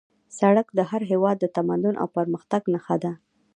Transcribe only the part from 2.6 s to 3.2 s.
نښه ده